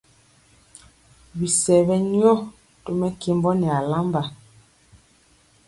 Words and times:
Bisɛ 1.37 1.75
ɓɛ 1.87 1.95
nyɔ 2.15 2.31
to 2.83 2.89
mɛkembɔ 2.99 3.49
nɛ 3.61 3.67
alamba. 3.79 4.21